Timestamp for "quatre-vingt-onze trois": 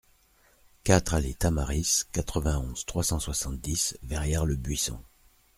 2.11-3.03